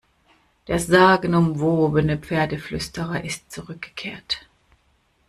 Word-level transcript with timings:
Der 0.67 0.79
sagenumwobene 0.79 2.17
Pferdeflüsterer 2.17 3.23
ist 3.23 3.51
zurückgekehrt! 3.51 4.47